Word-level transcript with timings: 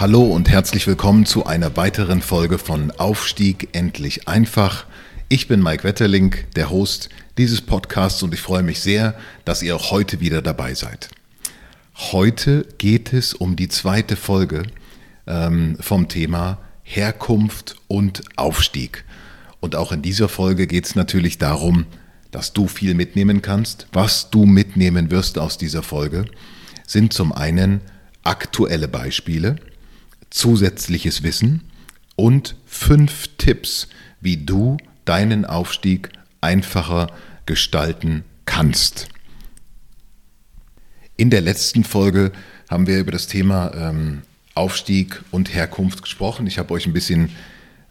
Hallo 0.00 0.22
und 0.22 0.48
herzlich 0.48 0.86
willkommen 0.86 1.26
zu 1.26 1.44
einer 1.44 1.76
weiteren 1.76 2.22
Folge 2.22 2.58
von 2.58 2.92
Aufstieg 2.92 3.70
endlich 3.72 4.28
einfach. 4.28 4.86
Ich 5.28 5.48
bin 5.48 5.60
Mike 5.60 5.82
Wetterling, 5.82 6.36
der 6.54 6.70
Host 6.70 7.08
dieses 7.36 7.62
Podcasts 7.62 8.22
und 8.22 8.32
ich 8.32 8.40
freue 8.40 8.62
mich 8.62 8.78
sehr, 8.78 9.18
dass 9.44 9.60
ihr 9.60 9.74
auch 9.74 9.90
heute 9.90 10.20
wieder 10.20 10.40
dabei 10.40 10.74
seid. 10.74 11.08
Heute 12.12 12.64
geht 12.78 13.12
es 13.12 13.34
um 13.34 13.56
die 13.56 13.66
zweite 13.66 14.14
Folge 14.14 14.62
ähm, 15.26 15.76
vom 15.80 16.06
Thema 16.06 16.58
Herkunft 16.84 17.74
und 17.88 18.22
Aufstieg. 18.36 19.04
Und 19.58 19.74
auch 19.74 19.90
in 19.90 20.02
dieser 20.02 20.28
Folge 20.28 20.68
geht 20.68 20.86
es 20.86 20.94
natürlich 20.94 21.38
darum, 21.38 21.86
dass 22.30 22.52
du 22.52 22.68
viel 22.68 22.94
mitnehmen 22.94 23.42
kannst. 23.42 23.88
Was 23.92 24.30
du 24.30 24.46
mitnehmen 24.46 25.10
wirst 25.10 25.40
aus 25.40 25.58
dieser 25.58 25.82
Folge, 25.82 26.26
sind 26.86 27.12
zum 27.12 27.32
einen 27.32 27.80
aktuelle 28.22 28.86
Beispiele, 28.86 29.56
zusätzliches 30.30 31.22
Wissen 31.22 31.62
und 32.16 32.56
fünf 32.66 33.28
Tipps, 33.38 33.88
wie 34.20 34.36
du 34.36 34.76
deinen 35.04 35.44
Aufstieg 35.44 36.10
einfacher 36.40 37.08
gestalten 37.46 38.24
kannst. 38.44 39.08
In 41.16 41.30
der 41.30 41.40
letzten 41.40 41.84
Folge 41.84 42.32
haben 42.68 42.86
wir 42.86 42.98
über 42.98 43.10
das 43.10 43.26
Thema 43.26 43.72
ähm, 43.74 44.22
Aufstieg 44.54 45.22
und 45.30 45.54
Herkunft 45.54 46.02
gesprochen. 46.02 46.46
Ich 46.46 46.58
habe 46.58 46.74
euch 46.74 46.86
ein 46.86 46.92
bisschen 46.92 47.30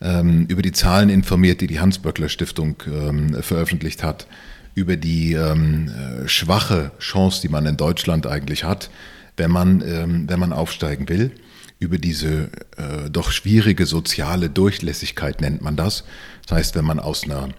ähm, 0.01 0.45
über 0.47 0.61
die 0.61 0.71
Zahlen 0.71 1.09
informiert, 1.09 1.61
die 1.61 1.67
die 1.67 1.79
Hans-Böckler 1.79 2.29
Stiftung 2.29 2.75
ähm, 2.85 3.41
veröffentlicht 3.41 4.03
hat, 4.03 4.27
über 4.75 4.95
die 4.95 5.33
ähm, 5.33 5.89
äh, 5.89 6.27
schwache 6.27 6.91
Chance, 6.99 7.41
die 7.41 7.49
man 7.49 7.65
in 7.65 7.77
Deutschland 7.77 8.27
eigentlich 8.27 8.63
hat, 8.63 8.89
wenn 9.37 9.51
man, 9.51 9.81
ähm, 9.81 10.29
wenn 10.29 10.39
man 10.39 10.53
aufsteigen 10.53 11.09
will 11.09 11.31
über 11.79 11.97
diese 11.97 12.49
äh, 12.77 13.09
doch 13.09 13.31
schwierige 13.31 13.85
soziale 13.85 14.49
Durchlässigkeit 14.49 15.41
nennt 15.41 15.61
man 15.61 15.75
das. 15.75 16.03
Das 16.47 16.57
heißt, 16.57 16.75
wenn 16.75 16.85
man 16.85 16.99
aus 16.99 17.23
einer, 17.23 17.49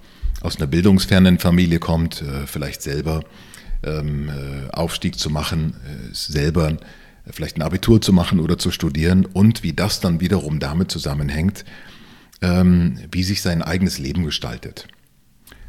aus 0.40 0.56
einer 0.56 0.66
bildungsfernen 0.66 1.38
Familie 1.38 1.78
kommt, 1.78 2.22
äh, 2.22 2.46
vielleicht 2.46 2.82
selber 2.82 3.22
ähm, 3.84 4.28
äh, 4.28 4.70
Aufstieg 4.70 5.18
zu 5.18 5.30
machen, 5.30 5.74
äh, 5.84 6.14
selber 6.14 6.78
vielleicht 7.30 7.56
ein 7.56 7.62
Abitur 7.62 8.00
zu 8.00 8.12
machen 8.12 8.40
oder 8.40 8.58
zu 8.58 8.70
studieren 8.70 9.26
und 9.26 9.62
wie 9.62 9.72
das 9.72 10.00
dann 10.00 10.20
wiederum 10.20 10.60
damit 10.60 10.90
zusammenhängt, 10.90 11.64
ähm, 12.40 12.98
wie 13.12 13.22
sich 13.22 13.42
sein 13.42 13.62
eigenes 13.62 13.98
Leben 13.98 14.24
gestaltet. 14.24 14.88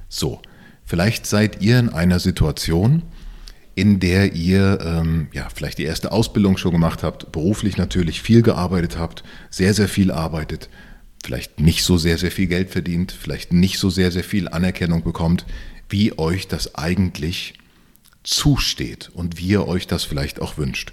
So, 0.07 0.41
vielleicht 0.85 1.25
seid 1.25 1.61
ihr 1.61 1.77
in 1.79 1.89
einer 1.89 2.19
Situation, 2.19 3.03
in 3.79 4.01
der 4.01 4.33
ihr 4.33 4.79
ähm, 4.81 5.29
ja, 5.31 5.47
vielleicht 5.53 5.77
die 5.77 5.85
erste 5.85 6.11
Ausbildung 6.11 6.57
schon 6.57 6.73
gemacht 6.73 7.01
habt, 7.01 7.31
beruflich 7.31 7.77
natürlich 7.77 8.21
viel 8.21 8.41
gearbeitet 8.41 8.97
habt, 8.97 9.23
sehr, 9.49 9.73
sehr 9.73 9.87
viel 9.87 10.11
arbeitet, 10.11 10.69
vielleicht 11.23 11.61
nicht 11.61 11.85
so 11.85 11.97
sehr, 11.97 12.17
sehr 12.17 12.29
viel 12.29 12.47
Geld 12.47 12.71
verdient, 12.71 13.13
vielleicht 13.13 13.53
nicht 13.53 13.79
so 13.79 13.89
sehr, 13.89 14.11
sehr 14.11 14.25
viel 14.25 14.49
Anerkennung 14.49 15.03
bekommt, 15.03 15.45
wie 15.87 16.17
euch 16.19 16.49
das 16.49 16.75
eigentlich 16.75 17.53
zusteht 18.23 19.09
und 19.13 19.37
wie 19.37 19.47
ihr 19.47 19.65
euch 19.65 19.87
das 19.87 20.03
vielleicht 20.03 20.41
auch 20.41 20.57
wünscht. 20.57 20.91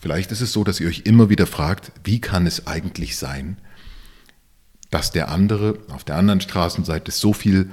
Vielleicht 0.00 0.32
ist 0.32 0.40
es 0.40 0.52
so, 0.52 0.64
dass 0.64 0.80
ihr 0.80 0.88
euch 0.88 1.02
immer 1.04 1.28
wieder 1.28 1.46
fragt, 1.46 1.92
wie 2.04 2.22
kann 2.22 2.46
es 2.46 2.66
eigentlich 2.66 3.18
sein, 3.18 3.58
dass 4.90 5.12
der 5.12 5.28
andere 5.28 5.78
auf 5.90 6.04
der 6.04 6.16
anderen 6.16 6.40
Straßenseite 6.40 7.12
so 7.12 7.34
viel 7.34 7.68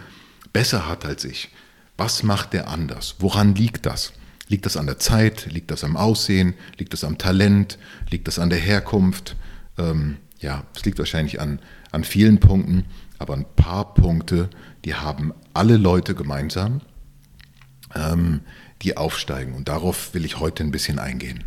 besser 0.51 0.89
hat 0.89 1.05
als 1.05 1.23
ich, 1.23 1.49
was 1.97 2.23
macht 2.23 2.53
der 2.53 2.67
anders? 2.69 3.15
Woran 3.19 3.55
liegt 3.55 3.85
das? 3.85 4.13
Liegt 4.47 4.65
das 4.65 4.77
an 4.77 4.85
der 4.85 4.99
Zeit? 4.99 5.47
Liegt 5.51 5.71
das 5.71 5.83
am 5.83 5.97
Aussehen? 5.97 6.53
Liegt 6.77 6.93
das 6.93 7.03
am 7.03 7.17
Talent? 7.17 7.77
Liegt 8.09 8.27
das 8.27 8.39
an 8.39 8.49
der 8.49 8.59
Herkunft? 8.59 9.35
Ähm, 9.77 10.17
ja, 10.39 10.63
es 10.75 10.85
liegt 10.85 10.99
wahrscheinlich 10.99 11.41
an, 11.41 11.59
an 11.91 12.03
vielen 12.03 12.39
Punkten, 12.39 12.85
aber 13.17 13.33
ein 13.33 13.45
paar 13.55 13.93
Punkte, 13.93 14.49
die 14.85 14.93
haben 14.93 15.33
alle 15.53 15.77
Leute 15.77 16.15
gemeinsam, 16.15 16.81
ähm, 17.95 18.41
die 18.83 18.95
aufsteigen. 18.95 19.53
Und 19.53 19.67
darauf 19.67 20.13
will 20.13 20.23
ich 20.23 20.39
heute 20.39 20.63
ein 20.63 20.71
bisschen 20.71 20.99
eingehen. 20.99 21.43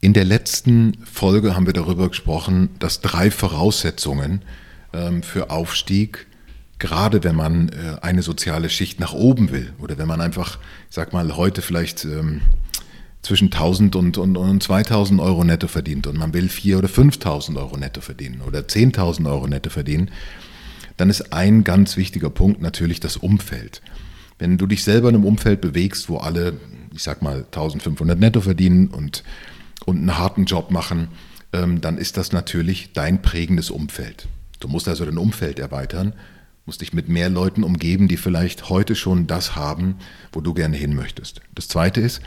In 0.00 0.12
der 0.12 0.24
letzten 0.24 0.98
Folge 1.04 1.56
haben 1.56 1.66
wir 1.66 1.72
darüber 1.72 2.08
gesprochen, 2.08 2.68
dass 2.78 3.00
drei 3.00 3.30
Voraussetzungen 3.30 4.42
ähm, 4.92 5.22
für 5.22 5.48
Aufstieg 5.48 6.26
gerade 6.78 7.24
wenn 7.24 7.36
man 7.36 7.68
äh, 7.68 7.96
eine 8.02 8.22
soziale 8.22 8.68
Schicht 8.68 9.00
nach 9.00 9.12
oben 9.12 9.50
will 9.50 9.72
oder 9.78 9.98
wenn 9.98 10.08
man 10.08 10.20
einfach, 10.20 10.58
ich 10.88 10.94
sag 10.94 11.12
mal, 11.12 11.36
heute 11.36 11.62
vielleicht 11.62 12.04
ähm, 12.04 12.42
zwischen 13.22 13.46
1000 13.46 13.96
und, 13.96 14.18
und, 14.18 14.36
und 14.36 14.62
2000 14.62 15.20
Euro 15.20 15.44
netto 15.44 15.66
verdient 15.66 16.06
und 16.06 16.18
man 16.18 16.34
will 16.34 16.48
4 16.48 16.78
oder 16.78 16.88
5000 16.88 17.56
Euro 17.58 17.76
netto 17.76 18.00
verdienen 18.00 18.42
oder 18.42 18.60
10.000 18.60 19.26
Euro 19.26 19.46
netto 19.46 19.70
verdienen, 19.70 20.10
dann 20.96 21.10
ist 21.10 21.32
ein 21.32 21.64
ganz 21.64 21.96
wichtiger 21.96 22.30
Punkt 22.30 22.60
natürlich 22.60 23.00
das 23.00 23.16
Umfeld. 23.16 23.82
Wenn 24.38 24.58
du 24.58 24.66
dich 24.66 24.84
selber 24.84 25.08
in 25.08 25.14
einem 25.14 25.24
Umfeld 25.24 25.60
bewegst, 25.60 26.08
wo 26.08 26.18
alle, 26.18 26.54
ich 26.92 27.02
sag 27.02 27.22
mal, 27.22 27.44
1500 27.44 28.18
netto 28.18 28.40
verdienen 28.40 28.88
und, 28.88 29.24
und 29.86 29.98
einen 29.98 30.18
harten 30.18 30.44
Job 30.44 30.70
machen, 30.70 31.08
ähm, 31.52 31.80
dann 31.80 31.98
ist 31.98 32.16
das 32.16 32.32
natürlich 32.32 32.92
dein 32.92 33.22
prägendes 33.22 33.70
Umfeld. 33.70 34.28
Du 34.60 34.68
musst 34.68 34.88
also 34.88 35.04
dein 35.04 35.18
Umfeld 35.18 35.58
erweitern, 35.58 36.14
musst 36.66 36.80
dich 36.80 36.92
mit 36.92 37.08
mehr 37.08 37.28
Leuten 37.28 37.62
umgeben, 37.62 38.08
die 38.08 38.16
vielleicht 38.16 38.68
heute 38.68 38.94
schon 38.94 39.26
das 39.26 39.54
haben, 39.54 39.96
wo 40.32 40.40
du 40.40 40.54
gerne 40.54 40.76
hin 40.76 40.94
möchtest. 40.94 41.40
Das 41.54 41.68
Zweite 41.68 42.00
ist, 42.00 42.20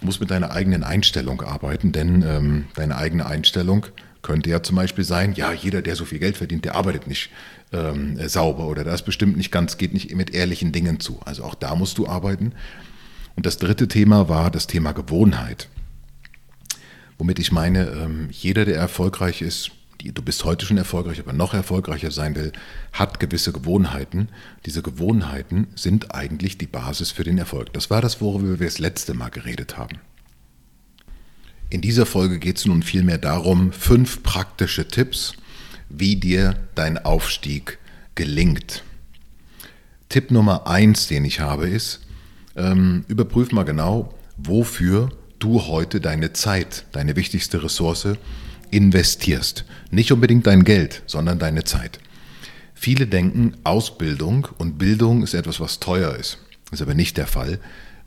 du 0.00 0.06
musst 0.06 0.20
mit 0.20 0.30
deiner 0.30 0.52
eigenen 0.52 0.84
Einstellung 0.84 1.42
arbeiten, 1.42 1.92
denn 1.92 2.22
ähm, 2.22 2.64
deine 2.74 2.96
eigene 2.96 3.26
Einstellung 3.26 3.86
könnte 4.22 4.50
ja 4.50 4.62
zum 4.62 4.76
Beispiel 4.76 5.04
sein, 5.04 5.32
ja, 5.34 5.52
jeder, 5.52 5.82
der 5.82 5.96
so 5.96 6.04
viel 6.04 6.18
Geld 6.18 6.36
verdient, 6.36 6.64
der 6.64 6.74
arbeitet 6.74 7.06
nicht 7.06 7.30
ähm, 7.72 8.16
sauber 8.28 8.66
oder 8.66 8.84
da 8.84 8.94
ist 8.94 9.02
bestimmt 9.02 9.36
nicht 9.36 9.50
ganz, 9.50 9.76
geht 9.78 9.94
nicht 9.94 10.14
mit 10.14 10.30
ehrlichen 10.30 10.72
Dingen 10.72 11.00
zu. 11.00 11.20
Also 11.24 11.44
auch 11.44 11.54
da 11.54 11.74
musst 11.74 11.98
du 11.98 12.06
arbeiten. 12.06 12.52
Und 13.36 13.46
das 13.46 13.56
dritte 13.56 13.88
Thema 13.88 14.28
war 14.28 14.50
das 14.50 14.66
Thema 14.66 14.92
Gewohnheit. 14.92 15.68
Womit 17.18 17.38
ich 17.38 17.52
meine, 17.52 17.86
ähm, 17.90 18.28
jeder, 18.30 18.64
der 18.64 18.76
erfolgreich 18.76 19.42
ist, 19.42 19.70
die, 20.00 20.12
du 20.12 20.22
bist 20.22 20.44
heute 20.44 20.66
schon 20.66 20.78
erfolgreich, 20.78 21.20
aber 21.20 21.32
noch 21.32 21.54
erfolgreicher 21.54 22.10
sein 22.10 22.34
will, 22.34 22.52
hat 22.92 23.20
gewisse 23.20 23.52
Gewohnheiten. 23.52 24.28
Diese 24.66 24.82
Gewohnheiten 24.82 25.68
sind 25.74 26.14
eigentlich 26.14 26.58
die 26.58 26.66
Basis 26.66 27.10
für 27.10 27.24
den 27.24 27.38
Erfolg. 27.38 27.72
Das 27.72 27.90
war 27.90 28.00
das, 28.00 28.20
worüber 28.20 28.58
wir 28.58 28.66
das 28.66 28.78
letzte 28.78 29.14
Mal 29.14 29.28
geredet 29.28 29.76
haben. 29.76 29.98
In 31.68 31.80
dieser 31.80 32.06
Folge 32.06 32.38
geht 32.38 32.58
es 32.58 32.66
nun 32.66 32.82
vielmehr 32.82 33.18
darum, 33.18 33.72
fünf 33.72 34.22
praktische 34.22 34.88
Tipps, 34.88 35.34
wie 35.88 36.16
dir 36.16 36.56
dein 36.74 36.98
Aufstieg 36.98 37.78
gelingt. 38.14 38.82
Tipp 40.08 40.30
Nummer 40.30 40.66
eins, 40.66 41.06
den 41.06 41.24
ich 41.24 41.40
habe, 41.40 41.68
ist, 41.68 42.00
ähm, 42.56 43.04
überprüf 43.06 43.52
mal 43.52 43.62
genau, 43.62 44.14
wofür 44.36 45.10
du 45.38 45.66
heute 45.66 46.00
deine 46.00 46.32
Zeit, 46.32 46.86
deine 46.92 47.14
wichtigste 47.14 47.62
Ressource, 47.62 48.08
investierst. 48.70 49.64
Nicht 49.90 50.12
unbedingt 50.12 50.46
dein 50.46 50.64
Geld, 50.64 51.02
sondern 51.06 51.38
deine 51.38 51.64
Zeit. 51.64 51.98
Viele 52.74 53.06
denken, 53.06 53.54
Ausbildung 53.64 54.48
und 54.58 54.78
Bildung 54.78 55.22
ist 55.22 55.34
etwas, 55.34 55.60
was 55.60 55.80
teuer 55.80 56.16
ist. 56.16 56.38
Ist 56.70 56.82
aber 56.82 56.94
nicht 56.94 57.16
der 57.16 57.26
Fall. 57.26 57.58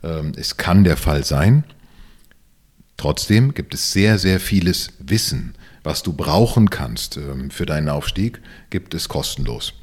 Ähm, 0.02 0.32
es 0.36 0.56
kann 0.56 0.84
der 0.84 0.96
Fall 0.96 1.24
sein. 1.24 1.64
Trotzdem 2.96 3.54
gibt 3.54 3.74
es 3.74 3.92
sehr, 3.92 4.18
sehr 4.18 4.40
vieles 4.40 4.92
Wissen, 4.98 5.54
was 5.82 6.02
du 6.02 6.12
brauchen 6.12 6.70
kannst 6.70 7.16
ähm, 7.16 7.50
für 7.50 7.66
deinen 7.66 7.88
Aufstieg, 7.88 8.40
gibt 8.70 8.94
es 8.94 9.08
kostenlos. 9.08 9.74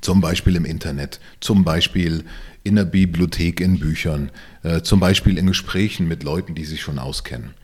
Zum 0.00 0.20
Beispiel 0.20 0.56
im 0.56 0.64
Internet, 0.64 1.20
zum 1.40 1.64
Beispiel 1.64 2.24
in 2.64 2.76
der 2.76 2.84
Bibliothek, 2.84 3.60
in 3.60 3.78
Büchern, 3.78 4.30
äh, 4.62 4.82
zum 4.82 5.00
Beispiel 5.00 5.36
in 5.36 5.46
Gesprächen 5.46 6.08
mit 6.08 6.22
Leuten, 6.22 6.54
die 6.54 6.64
sich 6.64 6.80
schon 6.80 6.98
auskennen. 6.98 7.54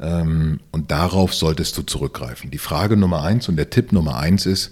Ähm, 0.00 0.60
und 0.70 0.90
darauf 0.90 1.34
solltest 1.34 1.76
du 1.76 1.82
zurückgreifen. 1.82 2.50
Die 2.50 2.58
Frage 2.58 2.96
Nummer 2.96 3.22
eins 3.22 3.48
und 3.48 3.56
der 3.56 3.70
Tipp 3.70 3.92
Nummer 3.92 4.16
eins 4.18 4.46
ist, 4.46 4.70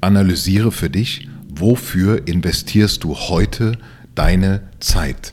analysiere 0.00 0.72
für 0.72 0.90
dich, 0.90 1.28
wofür 1.48 2.28
investierst 2.28 3.02
du 3.04 3.14
heute 3.14 3.78
deine 4.14 4.68
Zeit. 4.80 5.32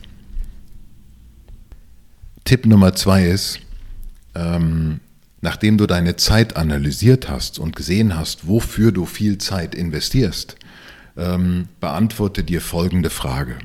Tipp 2.44 2.66
Nummer 2.66 2.94
zwei 2.94 3.26
ist, 3.26 3.60
ähm, 4.34 5.00
nachdem 5.40 5.78
du 5.78 5.86
deine 5.86 6.16
Zeit 6.16 6.56
analysiert 6.56 7.28
hast 7.28 7.58
und 7.58 7.76
gesehen 7.76 8.16
hast, 8.16 8.48
wofür 8.48 8.92
du 8.92 9.06
viel 9.06 9.38
Zeit 9.38 9.74
investierst, 9.74 10.56
ähm, 11.16 11.68
beantworte 11.80 12.44
dir 12.44 12.60
folgende 12.60 13.10
Frage. 13.10 13.58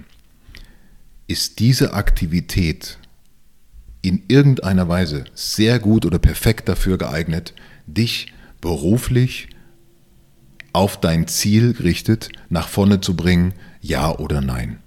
Ist 1.28 1.60
diese 1.60 1.94
Aktivität 1.94 2.99
in 4.02 4.24
irgendeiner 4.28 4.88
Weise 4.88 5.26
sehr 5.34 5.80
gut 5.80 6.06
oder 6.06 6.20
perfekt 6.20 6.70
dafür 6.70 6.98
geeignet, 6.98 7.54
dich 7.86 8.32
beruflich 8.62 9.50
auf 10.74 11.00
dein 11.00 11.28
Ziel 11.28 11.74
gerichtet 11.74 12.30
nach 12.50 12.68
vorne 12.68 13.02
zu 13.02 13.16
bringen, 13.16 13.54
ja 13.82 14.18
oder 14.18 14.42
nein? 14.42 14.80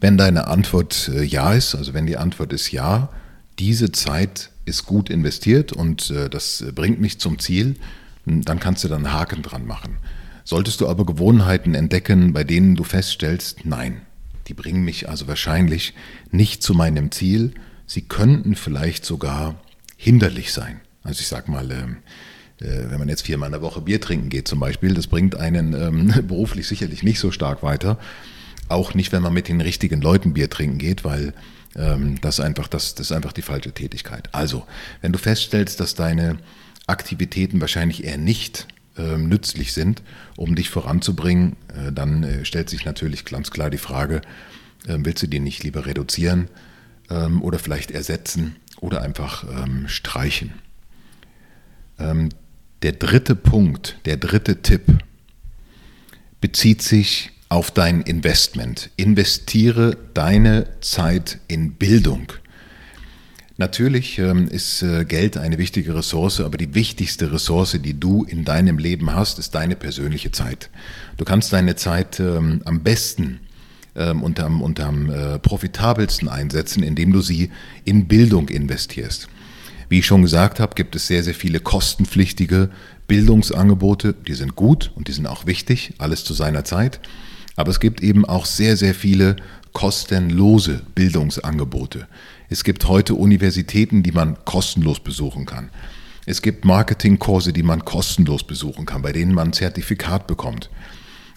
Wenn 0.00 0.16
deine 0.16 0.46
Antwort 0.46 1.10
äh, 1.14 1.22
ja 1.22 1.52
ist, 1.52 1.74
also 1.74 1.92
wenn 1.92 2.06
die 2.06 2.16
Antwort 2.16 2.52
ist 2.52 2.72
ja, 2.72 3.10
diese 3.58 3.92
Zeit 3.92 4.50
ist 4.64 4.86
gut 4.86 5.10
investiert 5.10 5.72
und 5.72 6.10
äh, 6.10 6.30
das 6.30 6.64
bringt 6.74 7.00
mich 7.00 7.18
zum 7.18 7.38
Ziel, 7.38 7.76
dann 8.24 8.60
kannst 8.60 8.84
du 8.84 8.88
dann 8.88 9.04
einen 9.04 9.14
Haken 9.14 9.42
dran 9.42 9.66
machen. 9.66 9.98
Solltest 10.44 10.80
du 10.80 10.88
aber 10.88 11.04
Gewohnheiten 11.04 11.74
entdecken, 11.74 12.32
bei 12.32 12.44
denen 12.44 12.76
du 12.76 12.84
feststellst, 12.84 13.64
nein, 13.64 14.02
die 14.46 14.54
bringen 14.54 14.84
mich 14.84 15.08
also 15.08 15.28
wahrscheinlich 15.28 15.94
nicht 16.30 16.62
zu 16.62 16.74
meinem 16.74 17.10
Ziel, 17.10 17.52
sie 17.90 18.02
könnten 18.02 18.54
vielleicht 18.54 19.04
sogar 19.04 19.56
hinderlich 19.96 20.52
sein. 20.52 20.80
Also 21.02 21.22
ich 21.22 21.26
sag 21.26 21.48
mal, 21.48 21.68
ähm, 21.72 21.96
äh, 22.60 22.88
wenn 22.88 23.00
man 23.00 23.08
jetzt 23.08 23.22
viermal 23.22 23.48
in 23.48 23.52
der 23.52 23.62
Woche 23.62 23.80
Bier 23.80 24.00
trinken 24.00 24.28
geht 24.28 24.46
zum 24.46 24.60
Beispiel, 24.60 24.94
das 24.94 25.08
bringt 25.08 25.34
einen 25.34 25.72
ähm, 25.74 26.14
beruflich 26.28 26.68
sicherlich 26.68 27.02
nicht 27.02 27.18
so 27.18 27.32
stark 27.32 27.64
weiter. 27.64 27.98
Auch 28.68 28.94
nicht, 28.94 29.10
wenn 29.10 29.22
man 29.22 29.32
mit 29.32 29.48
den 29.48 29.60
richtigen 29.60 30.00
Leuten 30.00 30.34
Bier 30.34 30.48
trinken 30.48 30.78
geht, 30.78 31.02
weil 31.02 31.34
ähm, 31.74 32.20
das, 32.20 32.38
einfach, 32.38 32.68
das, 32.68 32.94
das 32.94 33.10
ist 33.10 33.12
einfach 33.12 33.32
die 33.32 33.42
falsche 33.42 33.72
Tätigkeit. 33.72 34.32
Also, 34.32 34.64
wenn 35.00 35.10
du 35.10 35.18
feststellst, 35.18 35.80
dass 35.80 35.96
deine 35.96 36.38
Aktivitäten 36.86 37.60
wahrscheinlich 37.60 38.04
eher 38.04 38.18
nicht 38.18 38.68
nützlich 39.16 39.72
sind, 39.72 40.02
um 40.36 40.56
dich 40.56 40.68
voranzubringen, 40.68 41.56
äh, 41.68 41.90
dann 41.90 42.22
äh, 42.22 42.44
stellt 42.44 42.68
sich 42.68 42.84
natürlich 42.84 43.24
ganz 43.24 43.50
klar 43.50 43.70
die 43.70 43.78
Frage, 43.78 44.20
willst 44.84 45.22
du 45.22 45.26
die 45.26 45.40
nicht 45.40 45.62
lieber 45.62 45.86
reduzieren 45.86 46.48
ähm, 47.10 47.42
oder 47.42 47.58
vielleicht 47.58 47.90
ersetzen 47.90 48.56
oder 48.80 49.02
einfach 49.02 49.44
ähm, 49.44 49.88
streichen? 49.88 50.54
Ähm, 51.98 52.30
der 52.82 52.92
dritte 52.92 53.36
Punkt, 53.36 53.98
der 54.06 54.16
dritte 54.16 54.62
Tipp 54.62 54.82
bezieht 56.40 56.82
sich 56.82 57.30
auf 57.50 57.70
dein 57.70 58.00
Investment. 58.00 58.90
Investiere 58.96 59.96
deine 60.14 60.68
Zeit 60.80 61.38
in 61.48 61.72
Bildung. 61.72 62.32
Natürlich 63.58 64.18
ähm, 64.18 64.48
ist 64.48 64.82
äh, 64.82 65.04
Geld 65.04 65.36
eine 65.36 65.58
wichtige 65.58 65.94
Ressource, 65.94 66.40
aber 66.40 66.56
die 66.56 66.74
wichtigste 66.74 67.30
Ressource, 67.30 67.76
die 67.82 68.00
du 68.00 68.24
in 68.24 68.46
deinem 68.46 68.78
Leben 68.78 69.12
hast, 69.12 69.38
ist 69.38 69.54
deine 69.54 69.76
persönliche 69.76 70.32
Zeit. 70.32 70.70
Du 71.18 71.26
kannst 71.26 71.52
deine 71.52 71.76
Zeit 71.76 72.20
ähm, 72.20 72.62
am 72.64 72.82
besten 72.82 73.40
ähm, 73.96 74.22
und 74.22 74.40
am, 74.40 74.62
und 74.62 74.80
am 74.80 75.10
äh, 75.10 75.38
profitabelsten 75.38 76.28
einsetzen, 76.28 76.82
indem 76.82 77.12
du 77.12 77.20
sie 77.20 77.50
in 77.84 78.06
Bildung 78.06 78.48
investierst. 78.48 79.28
Wie 79.88 79.98
ich 79.98 80.06
schon 80.06 80.22
gesagt 80.22 80.60
habe, 80.60 80.74
gibt 80.74 80.94
es 80.94 81.08
sehr, 81.08 81.24
sehr 81.24 81.34
viele 81.34 81.58
kostenpflichtige 81.58 82.70
Bildungsangebote. 83.08 84.14
Die 84.26 84.34
sind 84.34 84.54
gut 84.54 84.92
und 84.94 85.08
die 85.08 85.12
sind 85.12 85.26
auch 85.26 85.46
wichtig, 85.46 85.94
alles 85.98 86.22
zu 86.22 86.32
seiner 86.32 86.64
Zeit. 86.64 87.00
Aber 87.56 87.70
es 87.70 87.80
gibt 87.80 88.00
eben 88.00 88.24
auch 88.24 88.46
sehr, 88.46 88.76
sehr 88.76 88.94
viele 88.94 89.36
kostenlose 89.72 90.82
Bildungsangebote. 90.94 92.06
Es 92.48 92.64
gibt 92.64 92.86
heute 92.86 93.14
Universitäten, 93.14 94.02
die 94.02 94.12
man 94.12 94.36
kostenlos 94.44 95.00
besuchen 95.00 95.46
kann. 95.46 95.70
Es 96.26 96.42
gibt 96.42 96.64
Marketingkurse, 96.64 97.52
die 97.52 97.62
man 97.62 97.84
kostenlos 97.84 98.44
besuchen 98.44 98.86
kann, 98.86 99.02
bei 99.02 99.12
denen 99.12 99.34
man 99.34 99.48
ein 99.48 99.52
Zertifikat 99.52 100.26
bekommt. 100.26 100.70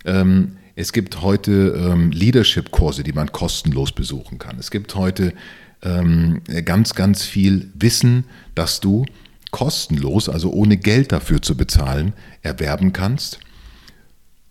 Ähm, 0.06 0.58
es 0.76 0.94
gibt 0.94 1.22
heute 1.22 1.76
ähm, 1.78 2.12
Leadership-Kurse, 2.12 3.04
die 3.04 3.14
man 3.14 3.32
kostenlos 3.32 3.92
besuchen 3.92 4.40
kann. 4.40 4.58
Es 4.60 4.72
gibt 4.72 4.96
heute 4.96 5.34
ähm, 5.82 6.42
ganz, 6.66 6.96
ganz 6.96 7.24
viel 7.24 7.72
Wissen, 7.76 8.26
das 8.56 8.80
du 8.80 9.06
kostenlos, 9.52 10.30
also 10.30 10.52
ohne 10.52 10.78
Geld 10.78 11.12
dafür 11.12 11.42
zu 11.42 11.56
bezahlen, 11.56 12.14
erwerben 12.42 12.94
kannst 12.94 13.40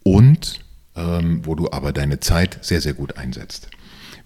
und 0.04 0.60
wo 0.94 1.54
du 1.54 1.72
aber 1.72 1.90
deine 1.90 2.20
Zeit 2.20 2.58
sehr, 2.62 2.82
sehr 2.82 2.92
gut 2.92 3.16
einsetzt. 3.16 3.70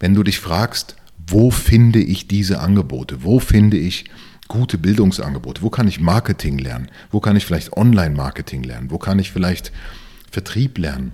Wenn 0.01 0.13
du 0.13 0.21
dich 0.21 0.41
fragst, 0.41 0.97
wo 1.25 1.49
finde 1.49 1.99
ich 1.99 2.27
diese 2.27 2.59
Angebote? 2.59 3.23
Wo 3.23 3.39
finde 3.39 3.77
ich 3.77 4.09
gute 4.49 4.77
Bildungsangebote? 4.77 5.61
Wo 5.61 5.69
kann 5.69 5.87
ich 5.87 6.01
Marketing 6.01 6.57
lernen? 6.57 6.89
Wo 7.09 7.21
kann 7.21 7.37
ich 7.37 7.45
vielleicht 7.45 7.71
Online-Marketing 7.71 8.63
lernen? 8.63 8.91
Wo 8.91 8.97
kann 8.97 9.17
ich 9.17 9.31
vielleicht 9.31 9.71
Vertrieb 10.29 10.77
lernen? 10.77 11.13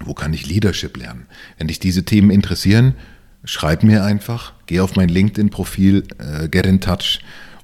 Wo 0.00 0.14
kann 0.14 0.32
ich 0.32 0.46
Leadership 0.46 0.96
lernen? 0.96 1.26
Wenn 1.58 1.68
dich 1.68 1.78
diese 1.78 2.04
Themen 2.04 2.30
interessieren, 2.30 2.94
schreib 3.44 3.82
mir 3.82 4.04
einfach, 4.04 4.52
geh 4.66 4.80
auf 4.80 4.96
mein 4.96 5.08
LinkedIn-Profil, 5.08 6.04
äh, 6.18 6.48
get 6.48 6.66
in 6.66 6.80
touch 6.80 7.20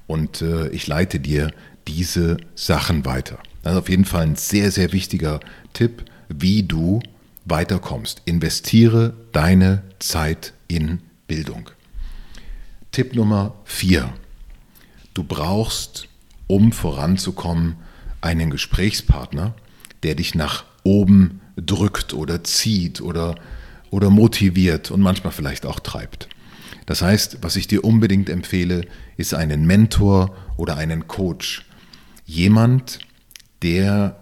und 0.07 0.41
äh, 0.41 0.69
ich 0.69 0.87
leite 0.87 1.19
dir 1.19 1.51
diese 1.87 2.37
Sachen 2.55 3.05
weiter. 3.05 3.39
Das 3.63 3.73
ist 3.73 3.79
auf 3.79 3.89
jeden 3.89 4.05
Fall 4.05 4.23
ein 4.23 4.35
sehr, 4.35 4.71
sehr 4.71 4.93
wichtiger 4.93 5.39
Tipp, 5.73 6.05
wie 6.29 6.63
du 6.63 7.01
weiterkommst. 7.45 8.21
Investiere 8.25 9.13
deine 9.31 9.83
Zeit 9.99 10.53
in 10.67 10.99
Bildung. 11.27 11.69
Tipp 12.91 13.15
Nummer 13.15 13.55
vier. 13.65 14.13
Du 15.13 15.23
brauchst, 15.23 16.07
um 16.47 16.71
voranzukommen, 16.71 17.75
einen 18.21 18.49
Gesprächspartner, 18.49 19.55
der 20.03 20.15
dich 20.15 20.35
nach 20.35 20.65
oben 20.83 21.41
drückt 21.55 22.13
oder 22.13 22.43
zieht 22.43 23.01
oder, 23.01 23.35
oder 23.89 24.09
motiviert 24.09 24.91
und 24.91 25.01
manchmal 25.01 25.33
vielleicht 25.33 25.65
auch 25.65 25.79
treibt. 25.79 26.27
Das 26.85 27.01
heißt, 27.01 27.37
was 27.41 27.55
ich 27.55 27.67
dir 27.67 27.83
unbedingt 27.83 28.29
empfehle, 28.29 28.85
ist 29.17 29.33
einen 29.33 29.65
Mentor 29.65 30.35
oder 30.57 30.77
einen 30.77 31.07
Coach. 31.07 31.65
Jemand, 32.25 32.99
der, 33.61 34.19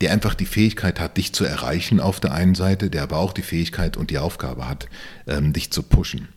der 0.00 0.12
einfach 0.12 0.34
die 0.34 0.46
Fähigkeit 0.46 1.00
hat, 1.00 1.16
dich 1.16 1.32
zu 1.32 1.44
erreichen 1.44 2.00
auf 2.00 2.20
der 2.20 2.32
einen 2.32 2.54
Seite, 2.54 2.90
der 2.90 3.02
aber 3.02 3.18
auch 3.18 3.32
die 3.32 3.42
Fähigkeit 3.42 3.96
und 3.96 4.10
die 4.10 4.18
Aufgabe 4.18 4.68
hat, 4.68 4.88
ähm, 5.26 5.52
dich 5.52 5.70
zu 5.70 5.82
pushen. 5.82 6.28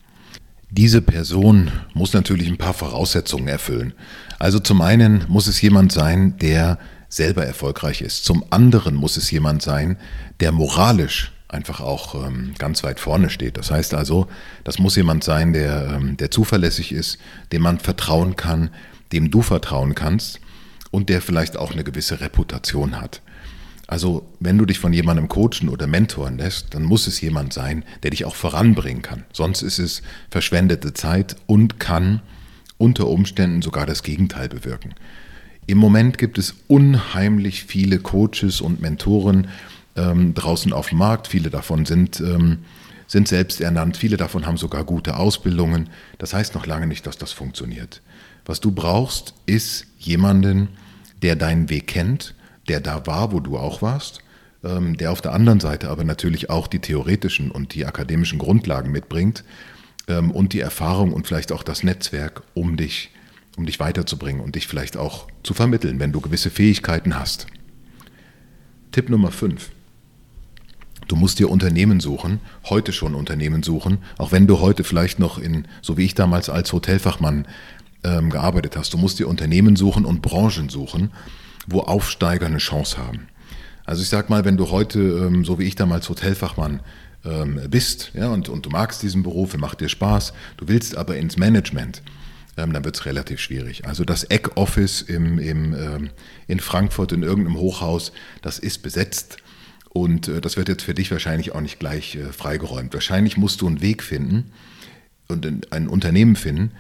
Diese 0.70 1.02
Person 1.02 1.72
muss 1.94 2.14
natürlich 2.14 2.48
ein 2.48 2.58
paar 2.58 2.74
Voraussetzungen 2.74 3.50
erfüllen. 3.50 3.94
Also 4.40 4.60
zum 4.60 4.82
einen 4.82 5.26
muss 5.28 5.48
es 5.48 5.62
jemand 5.62 5.92
sein, 5.92 6.38
der 6.38 6.80
selber 7.12 7.46
erfolgreich 7.46 8.02
ist. 8.02 8.26
Zum 8.26 8.44
anderen 8.50 8.96
muss 8.96 9.18
es 9.18 9.30
jemand 9.30 9.62
sein, 9.62 9.98
der 10.40 10.52
moralisch 10.52 11.32
einfach 11.50 11.82
auch 11.82 12.16
ähm, 12.26 12.54
ganz 12.58 12.84
weit 12.84 13.00
vorne 13.00 13.30
steht. 13.30 13.58
Das 13.58 13.70
heißt 13.70 13.94
also, 13.94 14.28
das 14.64 14.80
muss 14.80 14.96
jemand 14.96 15.24
sein, 15.24 15.52
der, 15.52 15.92
ähm, 15.96 16.16
der 16.18 16.32
zuverlässig 16.32 16.94
ist, 16.94 17.20
dem 17.52 17.62
man 17.64 17.78
vertrauen 17.80 18.38
kann, 18.38 18.70
dem 19.12 19.30
du 19.30 19.42
vertrauen 19.42 19.94
kannst 19.94 20.40
und 20.90 21.10
der 21.10 21.22
vielleicht 21.22 21.58
auch 21.58 21.74
eine 21.74 21.84
gewisse 21.84 22.22
Reputation 22.22 23.00
hat. 23.02 23.22
Also 23.88 24.26
wenn 24.40 24.58
du 24.58 24.66
dich 24.66 24.80
von 24.80 24.94
jemandem 24.94 25.28
coachen 25.28 25.68
oder 25.68 25.86
mentoren 25.86 26.38
lässt, 26.38 26.74
dann 26.74 26.84
muss 26.84 27.08
es 27.08 27.20
jemand 27.20 27.52
sein, 27.52 27.84
der 28.04 28.12
dich 28.12 28.24
auch 28.24 28.36
voranbringen 28.36 29.02
kann. 29.02 29.26
Sonst 29.34 29.64
ist 29.64 29.80
es 29.80 30.02
verschwendete 30.30 30.94
Zeit 30.94 31.36
und 31.46 31.78
kann 31.78 32.22
unter 32.78 33.08
Umständen 33.08 33.62
sogar 33.62 33.86
das 33.86 34.02
Gegenteil 34.02 34.48
bewirken. 34.48 34.96
Im 35.68 35.78
Moment 35.78 36.18
gibt 36.18 36.38
es 36.38 36.56
unheimlich 36.68 37.64
viele 37.64 38.00
Coaches 38.00 38.62
und 38.62 38.82
Mentoren 38.82 39.48
ähm, 39.96 40.34
draußen 40.34 40.74
auf 40.74 40.90
dem 40.90 40.98
Markt. 40.98 41.28
Viele 41.28 41.50
davon 41.50 41.86
sind, 41.86 42.20
ähm, 42.20 42.60
sind 43.08 43.28
selbst 43.28 43.62
ernannt, 43.62 43.98
viele 43.98 44.18
davon 44.18 44.46
haben 44.46 44.58
sogar 44.58 44.84
gute 44.84 45.18
Ausbildungen. 45.18 45.90
Das 46.18 46.34
heißt 46.34 46.56
noch 46.56 46.66
lange 46.66 46.88
nicht, 46.88 47.06
dass 47.06 47.18
das 47.18 47.32
funktioniert. 47.32 48.02
Was 48.46 48.60
du 48.60 48.72
brauchst, 48.72 49.34
ist 49.46 49.86
jemanden, 50.00 50.70
der 51.22 51.36
deinen 51.36 51.70
Weg 51.70 51.88
kennt, 51.88 52.34
der 52.68 52.80
da 52.80 53.06
war, 53.06 53.32
wo 53.32 53.40
du 53.40 53.58
auch 53.58 53.82
warst, 53.82 54.20
ähm, 54.64 54.98
der 54.98 55.12
auf 55.12 55.22
der 55.22 55.34
anderen 55.34 55.60
Seite 55.60 55.90
aber 55.90 56.04
natürlich 56.04 56.50
auch 56.50 56.68
die 56.68 56.80
theoretischen 56.80 57.52
und 57.52 57.76
die 57.76 57.86
akademischen 57.86 58.40
Grundlagen 58.40 58.92
mitbringt 58.92 59.44
ähm, 60.08 60.32
und 60.32 60.54
die 60.54 60.60
Erfahrung 60.60 61.14
und 61.14 61.28
vielleicht 61.28 61.52
auch 61.52 61.64
das 61.64 61.84
Netzwerk, 61.84 62.44
um 62.54 62.78
dich, 62.78 63.12
um 63.58 63.66
dich 63.66 63.80
weiterzubringen 63.80 64.42
und 64.42 64.56
dich 64.56 64.68
vielleicht 64.68 64.98
auch 64.98 65.28
zu 65.44 65.54
vermitteln, 65.54 66.00
wenn 66.00 66.12
du 66.12 66.22
gewisse 66.22 66.50
Fähigkeiten 66.50 67.18
hast. 67.18 67.48
Tipp 68.92 69.10
Nummer 69.10 69.32
5. 69.32 69.72
Du 71.08 71.16
musst 71.16 71.40
dir 71.40 71.50
Unternehmen 71.50 72.00
suchen, 72.00 72.40
heute 72.70 72.94
schon 72.94 73.16
Unternehmen 73.16 73.64
suchen, 73.64 74.00
auch 74.18 74.32
wenn 74.32 74.48
du 74.48 74.60
heute 74.60 74.84
vielleicht 74.84 75.20
noch 75.20 75.38
in, 75.38 75.68
so 75.82 75.98
wie 75.98 76.06
ich 76.06 76.16
damals 76.16 76.50
als 76.50 76.72
Hotelfachmann 76.72 77.46
ähm, 78.04 78.30
gearbeitet 78.30 78.78
hast, 78.78 78.94
du 78.94 78.98
musst 78.98 79.20
dir 79.20 79.28
Unternehmen 79.28 79.76
suchen 79.76 80.06
und 80.06 80.22
Branchen 80.22 80.70
suchen, 80.70 81.12
wo 81.68 81.82
Aufsteiger 81.82 82.46
eine 82.46 82.58
Chance 82.58 82.98
haben. 82.98 83.28
Also 83.86 84.04
ich 84.04 84.10
sag 84.10 84.30
mal, 84.30 84.46
wenn 84.46 84.58
du 84.58 84.72
heute, 84.72 85.00
ähm, 85.00 85.44
so 85.44 85.60
wie 85.60 85.64
ich 85.64 85.76
damals 85.76 86.08
Hotelfachmann 86.08 86.82
ähm, 87.26 87.60
bist, 87.70 88.12
ja, 88.14 88.30
und, 88.30 88.48
und 88.50 88.66
du 88.66 88.70
magst 88.70 89.04
diesen 89.04 89.24
Beruf, 89.24 89.54
er 89.54 89.60
macht 89.60 89.82
dir 89.82 89.90
Spaß, 89.90 90.34
du 90.58 90.68
willst 90.68 90.96
aber 90.96 91.18
ins 91.18 91.38
Management, 91.38 92.02
ähm, 92.58 92.74
dann 92.74 92.84
wird 92.84 92.96
es 92.96 93.06
relativ 93.06 93.40
schwierig. 93.40 93.86
Also 93.86 94.04
das 94.04 94.24
Eck-Office 94.24 95.02
im, 95.02 95.40
im, 95.40 95.74
ähm, 95.74 96.10
in 96.48 96.60
Frankfurt 96.60 97.12
in 97.12 97.24
irgendeinem 97.24 97.58
Hochhaus, 97.58 98.12
das 98.42 98.60
ist 98.60 98.80
besetzt. 98.80 99.38
Und 99.90 100.28
äh, 100.28 100.42
das 100.42 100.58
wird 100.58 100.70
jetzt 100.70 100.84
für 100.84 100.94
dich 100.94 101.12
wahrscheinlich 101.12 101.54
auch 101.54 101.62
nicht 101.62 101.80
gleich 101.80 102.16
äh, 102.16 102.32
freigeräumt. 102.32 102.94
Wahrscheinlich 102.94 103.38
musst 103.38 103.62
du 103.62 103.68
einen 103.68 103.82
Weg 103.82 104.04
finden 104.04 104.52
und 105.28 105.72
ein 105.72 105.88
Unternehmen 105.88 106.36
finden, 106.36 106.72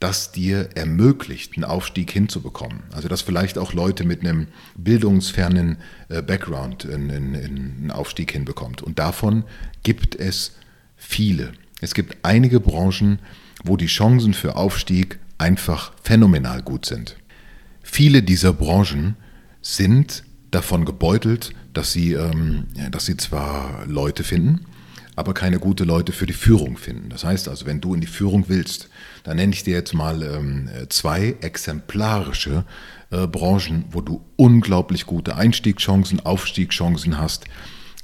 das 0.00 0.32
dir 0.32 0.70
ermöglicht, 0.74 1.56
einen 1.56 1.64
Aufstieg 1.64 2.10
hinzubekommen. 2.10 2.82
Also 2.92 3.08
dass 3.08 3.22
vielleicht 3.22 3.56
auch 3.56 3.72
Leute 3.72 4.04
mit 4.04 4.20
einem 4.20 4.48
bildungsfernen 4.76 5.78
äh, 6.08 6.20
Background 6.20 6.84
einen, 6.86 7.34
einen 7.34 7.90
Aufstieg 7.90 8.32
hinbekommt. 8.32 8.82
Und 8.82 8.98
davon 8.98 9.44
gibt 9.82 10.14
es 10.14 10.56
viele. 10.96 11.52
Es 11.80 11.94
gibt 11.94 12.18
einige 12.22 12.60
Branchen, 12.60 13.18
wo 13.64 13.76
die 13.76 13.86
Chancen 13.86 14.34
für 14.34 14.56
Aufstieg 14.56 15.18
einfach 15.38 15.92
phänomenal 16.02 16.62
gut 16.62 16.86
sind. 16.86 17.16
Viele 17.82 18.22
dieser 18.22 18.52
Branchen 18.52 19.16
sind 19.60 20.24
davon 20.50 20.84
gebeutelt, 20.84 21.50
dass 21.72 21.92
sie, 21.92 22.12
ähm, 22.12 22.66
dass 22.90 23.06
sie 23.06 23.16
zwar 23.16 23.84
Leute 23.86 24.22
finden, 24.22 24.66
aber 25.16 25.34
keine 25.34 25.58
gute 25.58 25.84
Leute 25.84 26.12
für 26.12 26.26
die 26.26 26.32
Führung 26.32 26.76
finden. 26.76 27.08
Das 27.08 27.24
heißt 27.24 27.48
also, 27.48 27.66
wenn 27.66 27.80
du 27.80 27.94
in 27.94 28.00
die 28.00 28.06
Führung 28.06 28.44
willst, 28.48 28.88
dann 29.22 29.36
nenne 29.36 29.52
ich 29.52 29.64
dir 29.64 29.74
jetzt 29.74 29.94
mal 29.94 30.22
ähm, 30.22 30.68
zwei 30.88 31.36
exemplarische 31.40 32.64
äh, 33.10 33.26
Branchen, 33.26 33.84
wo 33.90 34.00
du 34.00 34.24
unglaublich 34.36 35.06
gute 35.06 35.36
Einstiegschancen, 35.36 36.20
Aufstiegschancen 36.20 37.18
hast. 37.18 37.44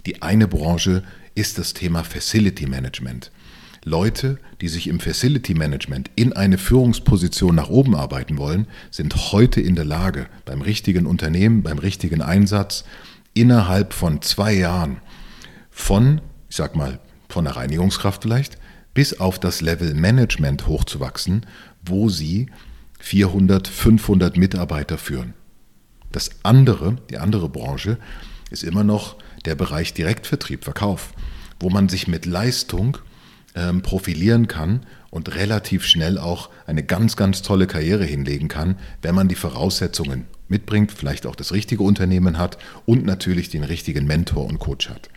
Die 0.06 0.22
eine 0.22 0.48
Branche 0.48 1.02
ist 1.34 1.58
das 1.58 1.74
Thema 1.74 2.04
Facility 2.04 2.66
Management. 2.66 3.30
Leute, 3.84 4.38
die 4.60 4.68
sich 4.68 4.88
im 4.88 5.00
Facility 5.00 5.54
Management 5.54 6.10
in 6.14 6.34
eine 6.34 6.58
Führungsposition 6.58 7.54
nach 7.54 7.70
oben 7.70 7.96
arbeiten 7.96 8.36
wollen, 8.36 8.66
sind 8.90 9.32
heute 9.32 9.60
in 9.60 9.74
der 9.74 9.86
Lage, 9.86 10.26
beim 10.44 10.60
richtigen 10.60 11.06
Unternehmen, 11.06 11.62
beim 11.62 11.78
richtigen 11.78 12.20
Einsatz, 12.20 12.84
innerhalb 13.32 13.94
von 13.94 14.20
zwei 14.20 14.52
Jahren 14.52 14.98
von, 15.70 16.20
ich 16.48 16.56
sag 16.56 16.76
mal, 16.76 16.98
von 17.28 17.44
der 17.44 17.56
Reinigungskraft 17.56 18.22
vielleicht, 18.22 18.58
bis 18.92 19.18
auf 19.18 19.38
das 19.38 19.60
Level 19.60 19.94
Management 19.94 20.66
hochzuwachsen, 20.66 21.46
wo 21.82 22.08
sie 22.08 22.50
400, 22.98 23.66
500 23.66 24.36
Mitarbeiter 24.36 24.98
führen. 24.98 25.32
Das 26.12 26.30
andere, 26.42 26.96
die 27.08 27.18
andere 27.18 27.48
Branche, 27.48 27.98
ist 28.50 28.64
immer 28.64 28.84
noch 28.84 29.16
der 29.44 29.54
Bereich 29.54 29.94
Direktvertrieb, 29.94 30.64
Verkauf, 30.64 31.12
wo 31.60 31.70
man 31.70 31.88
sich 31.88 32.08
mit 32.08 32.26
Leistung 32.26 32.98
ähm, 33.54 33.82
profilieren 33.82 34.48
kann 34.48 34.86
und 35.10 35.34
relativ 35.34 35.84
schnell 35.84 36.18
auch 36.18 36.50
eine 36.66 36.82
ganz, 36.82 37.16
ganz 37.16 37.42
tolle 37.42 37.66
Karriere 37.66 38.04
hinlegen 38.04 38.48
kann, 38.48 38.76
wenn 39.02 39.14
man 39.14 39.28
die 39.28 39.34
Voraussetzungen 39.34 40.26
mitbringt, 40.48 40.92
vielleicht 40.92 41.26
auch 41.26 41.36
das 41.36 41.52
richtige 41.52 41.82
Unternehmen 41.82 42.38
hat 42.38 42.58
und 42.86 43.04
natürlich 43.04 43.48
den 43.48 43.64
richtigen 43.64 44.06
Mentor 44.06 44.46
und 44.46 44.58
Coach 44.58 44.88
hat. 44.88 45.08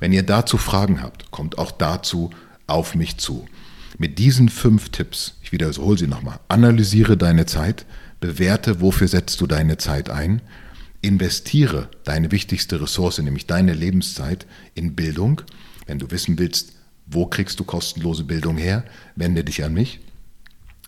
Wenn 0.00 0.12
ihr 0.12 0.22
dazu 0.22 0.58
Fragen 0.58 1.02
habt, 1.02 1.30
kommt 1.30 1.58
auch 1.58 1.70
dazu 1.70 2.30
auf 2.66 2.94
mich 2.94 3.18
zu. 3.18 3.46
Mit 3.98 4.18
diesen 4.18 4.48
fünf 4.48 4.90
Tipps, 4.90 5.38
ich 5.42 5.52
wiederhole 5.52 5.98
sie 5.98 6.06
nochmal, 6.06 6.38
analysiere 6.48 7.16
deine 7.16 7.46
Zeit, 7.46 7.84
bewerte, 8.20 8.80
wofür 8.80 9.08
setzt 9.08 9.40
du 9.40 9.46
deine 9.46 9.78
Zeit 9.78 10.10
ein, 10.10 10.42
investiere 11.00 11.88
deine 12.04 12.30
wichtigste 12.30 12.80
Ressource, 12.80 13.18
nämlich 13.18 13.46
deine 13.46 13.72
Lebenszeit, 13.72 14.46
in 14.74 14.94
Bildung. 14.94 15.42
Wenn 15.86 15.98
du 15.98 16.10
wissen 16.10 16.38
willst, 16.38 16.72
wo 17.10 17.26
kriegst 17.26 17.58
du 17.60 17.64
kostenlose 17.64 18.24
Bildung 18.24 18.56
her, 18.56 18.84
wende 19.16 19.44
dich 19.44 19.64
an 19.64 19.74
mich. 19.74 20.00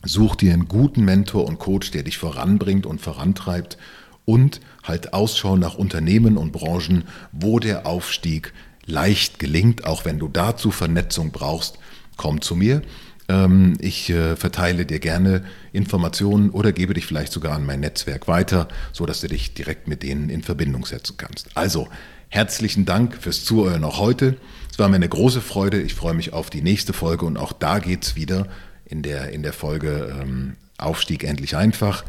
Such 0.05 0.37
dir 0.37 0.53
einen 0.53 0.69
guten 0.69 1.05
Mentor 1.05 1.47
und 1.47 1.59
Coach, 1.59 1.91
der 1.91 2.03
dich 2.03 2.19
voranbringt 2.19 2.87
und 2.87 3.01
vorantreibt 3.01 3.77
und 4.25 4.61
halt 4.83 5.13
Ausschau 5.13 5.57
nach 5.57 5.75
Unternehmen 5.75 6.37
und 6.37 6.53
Branchen, 6.53 7.05
wo 7.33 7.59
der 7.59 7.87
Aufstieg 7.87 8.53
leicht 8.87 9.39
gelingt, 9.39 9.85
auch 9.85 10.05
wenn 10.05 10.19
du 10.19 10.29
dazu 10.29 10.71
Vernetzung 10.71 11.33
brauchst, 11.33 11.79
komm 12.17 12.41
zu 12.41 12.57
mir. 12.57 12.83
Ähm, 13.29 13.75
ich 13.79 14.11
äh, 14.11 14.37
verteile 14.37 14.87
dir 14.87 14.99
gerne 14.99 15.45
Informationen 15.73 16.51
oder 16.51 16.73
gebe 16.73 16.95
dich 16.95 17.07
vielleicht 17.07 17.33
sogar 17.33 17.55
an 17.55 17.67
mein 17.67 17.81
Netzwerk 17.81 18.27
weiter, 18.27 18.69
sodass 18.93 19.21
du 19.21 19.29
dich 19.29 19.55
direkt 19.55 19.87
mit 19.87 20.03
denen 20.03 20.31
in 20.31 20.43
Verbindung 20.43 20.85
setzen 20.87 21.17
kannst. 21.17 21.57
Also, 21.57 21.89
herzlichen 22.31 22.87
Dank 22.87 23.17
fürs 23.21 23.45
Zuhören 23.45 23.85
auch 23.85 23.99
heute. 23.99 24.37
Es 24.71 24.79
war 24.79 24.89
mir 24.89 24.97
eine 24.97 25.09
große 25.09 25.41
Freude. 25.41 25.83
Ich 25.83 25.95
freue 25.95 26.15
mich 26.15 26.33
auf 26.33 26.49
die 26.49 26.63
nächste 26.63 26.93
Folge 26.93 27.27
und 27.27 27.37
auch 27.37 27.53
da 27.53 27.81
geht 27.81 28.05
es 28.05 28.17
wieder 28.17 28.47
in 28.87 29.03
der, 29.03 29.31
in 29.33 29.43
der 29.43 29.53
Folge 29.53 30.17
ähm, 30.21 30.57
Aufstieg 30.79 31.25
endlich 31.25 31.57
einfach. 31.57 32.05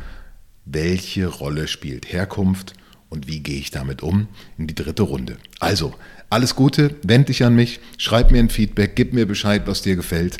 Welche 0.63 1.27
Rolle 1.27 1.67
spielt 1.67 2.13
Herkunft 2.13 2.73
und 3.09 3.27
wie 3.27 3.41
gehe 3.41 3.59
ich 3.59 3.71
damit 3.71 4.03
um 4.03 4.27
in 4.57 4.67
die 4.67 4.75
dritte 4.75 5.03
Runde? 5.03 5.37
Also, 5.59 5.95
alles 6.29 6.55
Gute, 6.55 6.95
wend 7.03 7.27
dich 7.27 7.43
an 7.43 7.55
mich, 7.55 7.79
schreib 7.97 8.31
mir 8.31 8.39
ein 8.39 8.49
Feedback, 8.49 8.95
gib 8.95 9.13
mir 9.13 9.25
Bescheid, 9.25 9.63
was 9.65 9.81
dir 9.81 9.95
gefällt 9.95 10.37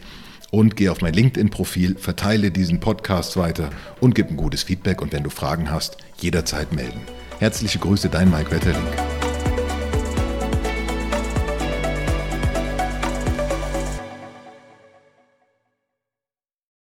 und 0.52 0.76
geh 0.76 0.90
auf 0.90 1.02
mein 1.02 1.14
LinkedIn-Profil, 1.14 1.98
verteile 1.98 2.52
diesen 2.52 2.80
Podcast 2.80 3.36
weiter 3.36 3.72
und 4.00 4.14
gib 4.16 4.30
ein 4.30 4.38
gutes 4.38 4.64
Feedback 4.64 5.02
und 5.02 5.12
wenn 5.12 5.24
du 5.24 5.30
Fragen 5.30 5.72
hast, 5.72 5.98
jederzeit 6.20 6.72
melden. 6.72 7.02
Herzliche 7.40 7.80
Grüße, 7.80 8.10
dein 8.10 8.30
Mike 8.30 8.52
Wetterling. 8.52 9.21